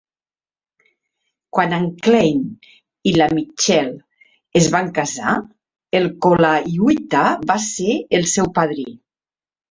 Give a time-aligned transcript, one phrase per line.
[1.55, 2.39] Quan en Klein
[3.11, 3.91] i la Mitchell
[4.61, 5.35] es van casar,
[5.99, 7.21] en Colaiuta
[7.53, 8.87] va ser el seu padrí.